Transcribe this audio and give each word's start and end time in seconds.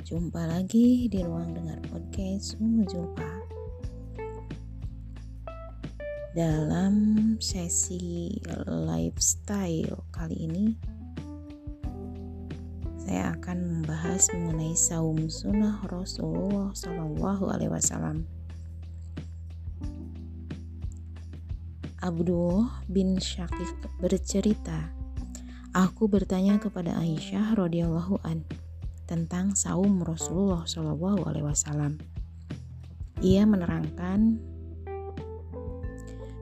Jumpa 0.00 0.48
lagi 0.48 1.12
di 1.12 1.20
ruang 1.20 1.52
dengar 1.52 1.76
podcast. 1.92 2.56
Umu 2.56 2.88
Jumpa. 2.88 3.28
Dalam 6.32 6.94
sesi 7.42 8.38
lifestyle 8.64 9.98
kali 10.14 10.46
ini 10.46 10.66
Saya 12.96 13.34
akan 13.34 13.58
membahas 13.82 14.30
mengenai 14.30 14.78
saum 14.78 15.26
sunnah 15.26 15.82
Rasulullah 15.90 16.70
Shallallahu 16.70 17.50
Alaihi 17.50 17.74
Wasallam. 17.74 18.24
Abdullah 22.00 22.86
bin 22.88 23.20
Syakif 23.20 23.74
bercerita 24.00 24.94
Aku 25.76 26.08
bertanya 26.08 26.56
kepada 26.56 26.96
Aisyah 26.96 27.58
radhiyallahu 27.58 28.22
an 28.24 28.46
tentang 29.10 29.58
saum 29.58 29.98
Rasulullah 30.06 30.62
Shallallahu 30.62 31.26
alaihi 31.26 31.42
wasallam. 31.42 31.98
Ia 33.18 33.42
menerangkan 33.42 34.38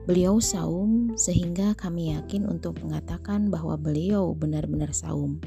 beliau 0.05 0.37
saum 0.37 1.17
sehingga 1.17 1.73
kami 1.73 2.13
yakin 2.13 2.45
untuk 2.45 2.77
mengatakan 2.85 3.49
bahwa 3.49 3.73
beliau 3.73 4.37
benar-benar 4.37 4.93
saum. 4.93 5.41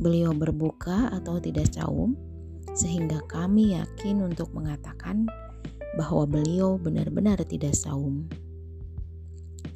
Beliau 0.00 0.32
berbuka 0.32 1.12
atau 1.12 1.36
tidak 1.36 1.68
saum 1.76 2.16
sehingga 2.72 3.20
kami 3.28 3.76
yakin 3.76 4.24
untuk 4.24 4.48
mengatakan 4.56 5.28
bahwa 6.00 6.24
beliau 6.24 6.80
benar-benar 6.80 7.44
tidak 7.44 7.76
saum. 7.76 8.24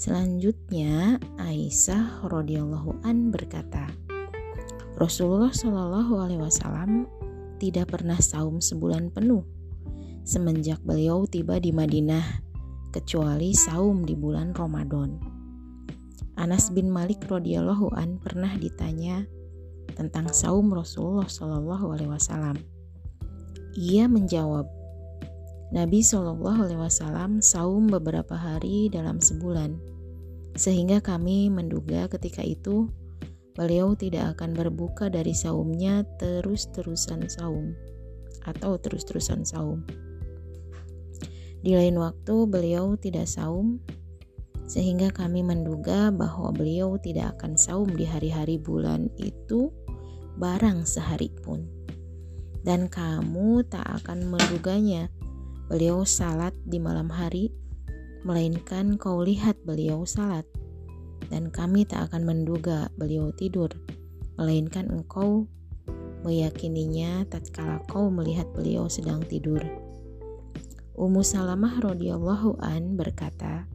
Selanjutnya 0.01 1.20
Aisyah 1.37 2.25
radhiyallahu 2.27 3.05
an 3.05 3.31
berkata, 3.34 3.91
Rasulullah 4.98 5.54
Shallallahu 5.54 6.18
alaihi 6.18 6.42
wasallam 6.42 7.06
tidak 7.62 7.94
pernah 7.94 8.18
saum 8.18 8.58
sebulan 8.58 9.14
penuh 9.14 9.46
semenjak 10.27 10.82
beliau 10.82 11.22
tiba 11.22 11.62
di 11.62 11.70
Madinah 11.70 12.42
kecuali 12.91 13.54
saum 13.54 14.02
di 14.02 14.19
bulan 14.19 14.50
Ramadan. 14.58 15.22
Anas 16.34 16.74
bin 16.74 16.91
Malik 16.91 17.22
radhiyallahu 17.30 17.94
an 17.94 18.19
pernah 18.19 18.50
ditanya 18.58 19.22
tentang 19.94 20.34
saum 20.34 20.66
Rasulullah 20.74 21.30
Shallallahu 21.30 21.94
alaihi 21.94 22.10
wasallam. 22.10 22.58
Ia 23.78 24.10
menjawab, 24.10 24.66
Nabi 25.70 26.02
Shallallahu 26.02 26.66
Alaihi 26.66 26.80
Wasallam 26.80 27.38
saum 27.38 27.86
beberapa 27.86 28.34
hari 28.34 28.91
dalam 28.91 29.22
sebulan, 29.22 29.78
sehingga 30.58 30.98
kami 30.98 31.46
menduga 31.46 32.10
ketika 32.10 32.42
itu 32.42 32.91
beliau 33.59 33.98
tidak 33.98 34.39
akan 34.39 34.55
berbuka 34.55 35.11
dari 35.11 35.34
saumnya 35.34 36.06
terus-terusan 36.23 37.27
saum 37.27 37.75
atau 38.47 38.78
terus-terusan 38.78 39.42
saum. 39.42 39.83
Di 41.59 41.75
lain 41.75 41.98
waktu 41.98 42.47
beliau 42.47 42.95
tidak 42.95 43.27
saum, 43.27 43.83
sehingga 44.70 45.11
kami 45.11 45.42
menduga 45.42 46.15
bahwa 46.15 46.55
beliau 46.55 46.95
tidak 47.03 47.34
akan 47.34 47.59
saum 47.59 47.91
di 47.98 48.06
hari-hari 48.06 48.62
bulan 48.62 49.11
itu 49.19 49.75
barang 50.39 50.87
sehari 50.87 51.34
pun. 51.43 51.67
Dan 52.62 52.87
kamu 52.87 53.67
tak 53.67 53.83
akan 54.05 54.31
menduganya 54.31 55.11
beliau 55.67 56.06
salat 56.06 56.55
di 56.62 56.78
malam 56.78 57.11
hari, 57.11 57.50
melainkan 58.22 58.95
kau 58.95 59.19
lihat 59.19 59.59
beliau 59.67 60.06
salat, 60.06 60.47
dan 61.27 61.50
kami 61.50 61.83
tak 61.83 62.11
akan 62.11 62.22
menduga 62.22 62.88
beliau 62.94 63.34
tidur, 63.34 63.69
melainkan 64.38 64.86
engkau 64.88 65.50
meyakininya 66.22 67.26
tatkala 67.31 67.78
kau 67.87 68.10
melihat 68.10 68.47
beliau 68.54 68.91
sedang 68.91 69.22
tidur. 69.22 69.62
Ummu 70.98 71.22
Salamah 71.22 71.78
radhiyallahu 71.78 72.59
an 72.59 72.98
berkata, 72.98 73.70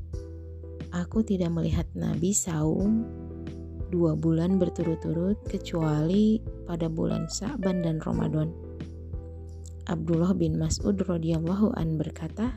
Aku 0.91 1.23
tidak 1.23 1.55
melihat 1.55 1.87
Nabi 1.95 2.35
saum 2.35 3.07
dua 3.89 4.13
bulan 4.13 4.59
berturut-turut 4.59 5.39
kecuali 5.47 6.43
pada 6.67 6.91
bulan 6.91 7.31
Sa'ban 7.31 7.81
dan 7.81 8.03
Ramadan. 8.03 8.51
Abdullah 9.87 10.35
bin 10.35 10.59
Mas'ud 10.59 10.99
radhiyallahu 10.99 11.73
an 11.79 11.95
berkata, 11.95 12.51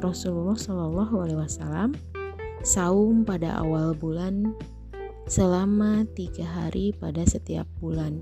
Rasulullah 0.00 0.56
Shallallahu 0.56 1.14
alaihi 1.26 1.40
wasallam 1.40 1.92
saum 2.60 3.24
pada 3.24 3.60
awal 3.60 3.96
bulan 3.96 4.56
selama 5.30 6.04
tiga 6.12 6.44
hari 6.44 6.92
pada 6.96 7.24
setiap 7.24 7.64
bulan 7.80 8.20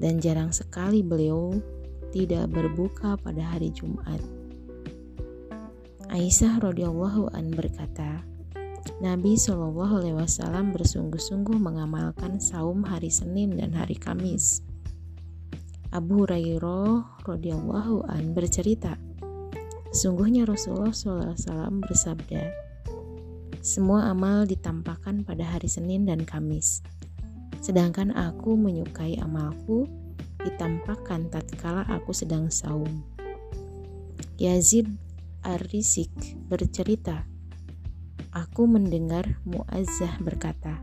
dan 0.00 0.18
jarang 0.18 0.50
sekali 0.50 1.04
beliau 1.04 1.56
tidak 2.12 2.48
berbuka 2.52 3.16
pada 3.20 3.40
hari 3.40 3.72
Jumat. 3.72 4.20
Aisyah 6.12 6.60
radhiyallahu 6.60 7.32
an 7.32 7.48
berkata, 7.56 8.20
Nabi 9.00 9.38
Shallallahu 9.38 10.04
alaihi 10.04 10.18
wasallam 10.18 10.76
bersungguh-sungguh 10.76 11.56
mengamalkan 11.56 12.36
saum 12.36 12.84
hari 12.84 13.08
Senin 13.08 13.56
dan 13.56 13.72
hari 13.72 13.96
Kamis 13.96 14.60
Abu 15.92 16.24
Hurairah 16.24 17.20
radhiyallahu 17.28 18.08
an 18.08 18.32
bercerita, 18.32 18.96
sungguhnya 19.92 20.48
Rasulullah 20.48 20.96
SAW 20.96 21.84
bersabda, 21.84 22.48
semua 23.62 24.10
amal 24.10 24.42
ditampakkan 24.42 25.22
pada 25.22 25.46
hari 25.46 25.70
Senin 25.70 26.02
dan 26.02 26.26
Kamis, 26.26 26.82
sedangkan 27.62 28.10
aku 28.10 28.58
menyukai 28.58 29.22
amalku 29.22 29.86
ditampakkan 30.42 31.30
tatkala 31.30 31.86
aku 31.86 32.10
sedang 32.10 32.50
saum. 32.50 33.06
Yazid 34.34 34.90
Ar-Risik 35.46 36.10
bercerita, 36.50 37.22
aku 38.34 38.66
mendengar 38.66 39.38
Muazzah 39.46 40.18
berkata, 40.18 40.82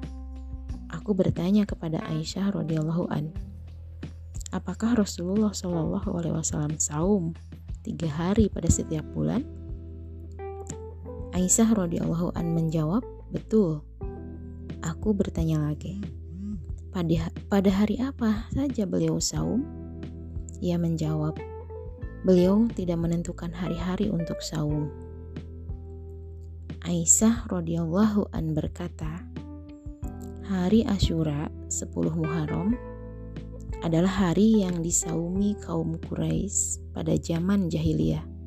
aku 0.88 1.12
bertanya 1.12 1.68
kepada 1.68 2.00
Aisyah 2.08 2.56
radhiyallahu 2.56 3.12
an, 3.12 3.36
apakah 4.56 4.96
Rasulullah 4.96 5.52
Wasallam 5.52 6.80
saum 6.80 7.36
tiga 7.84 8.08
hari 8.08 8.48
pada 8.48 8.72
setiap 8.72 9.04
bulan? 9.12 9.59
Aisyah 11.40 11.72
radhiyallahu 11.72 12.36
an 12.36 12.52
menjawab, 12.52 13.00
betul. 13.32 13.80
Aku 14.84 15.16
bertanya 15.16 15.72
lagi, 15.72 16.04
pada 16.92 17.32
pada 17.48 17.72
hari 17.72 17.96
apa 17.96 18.52
saja 18.52 18.84
beliau 18.84 19.24
saum? 19.24 19.64
Ia 20.60 20.76
menjawab, 20.76 21.40
beliau 22.28 22.68
tidak 22.76 23.00
menentukan 23.00 23.56
hari-hari 23.56 24.12
untuk 24.12 24.36
saum. 24.44 24.92
Aisyah 26.84 27.48
radhiyallahu 27.48 28.36
an 28.36 28.52
berkata, 28.52 29.24
hari 30.44 30.84
Ashura 30.84 31.48
10 31.72 32.20
Muharram 32.20 32.76
adalah 33.80 34.12
hari 34.12 34.60
yang 34.60 34.84
disaumi 34.84 35.56
kaum 35.64 35.96
Quraisy 36.04 36.84
pada 36.92 37.16
zaman 37.16 37.72
jahiliyah. 37.72 38.39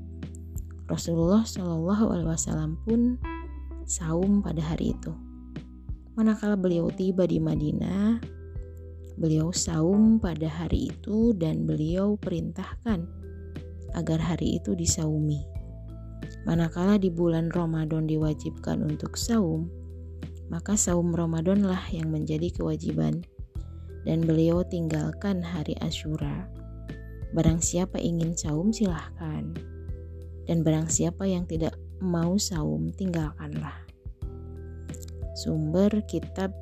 Rasulullah 0.92 1.40
Shallallahu 1.40 2.12
Alaihi 2.12 2.28
Wasallam 2.28 2.76
pun 2.84 3.16
saum 3.88 4.44
pada 4.44 4.60
hari 4.60 4.92
itu. 4.92 5.16
Manakala 6.12 6.60
beliau 6.60 6.92
tiba 6.92 7.24
di 7.24 7.40
Madinah, 7.40 8.20
beliau 9.16 9.48
saum 9.56 10.20
pada 10.20 10.44
hari 10.52 10.92
itu 10.92 11.32
dan 11.32 11.64
beliau 11.64 12.20
perintahkan 12.20 13.08
agar 13.96 14.18
hari 14.20 14.60
itu 14.60 14.76
disaumi. 14.76 15.40
Manakala 16.44 17.00
di 17.00 17.08
bulan 17.08 17.48
Ramadan 17.48 18.04
diwajibkan 18.04 18.84
untuk 18.84 19.16
saum, 19.16 19.72
maka 20.52 20.76
saum 20.76 21.16
Ramadanlah 21.16 21.88
yang 21.88 22.12
menjadi 22.12 22.52
kewajiban 22.52 23.24
dan 24.04 24.20
beliau 24.20 24.60
tinggalkan 24.66 25.40
hari 25.40 25.72
Ashura. 25.80 26.52
Barang 27.32 27.64
siapa 27.64 27.96
ingin 27.96 28.36
saum 28.36 28.68
silahkan. 28.68 29.48
Dan 30.46 30.66
barang 30.66 30.90
siapa 30.90 31.26
yang 31.28 31.46
tidak 31.46 31.78
mau 32.02 32.34
saum 32.36 32.90
tinggalkanlah. 32.90 33.78
Sumber 35.38 36.04
kitab 36.04 36.52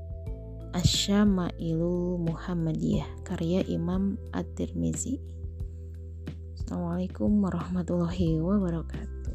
Asyamailu 0.70 2.22
Muhammadiyah 2.22 3.26
karya 3.26 3.66
Imam 3.66 4.14
At-Tirmizi. 4.30 5.18
Assalamualaikum 6.54 7.42
warahmatullahi 7.42 8.38
wabarakatuh. 8.38 9.29